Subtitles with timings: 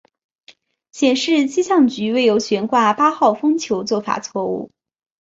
[0.91, 4.71] 显示气象局未有悬挂八号风球做法错误。